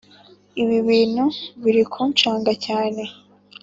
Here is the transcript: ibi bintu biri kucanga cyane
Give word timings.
ibi 0.61 0.77
bintu 0.87 1.25
biri 1.63 1.83
kucanga 1.93 2.51
cyane 2.65 3.03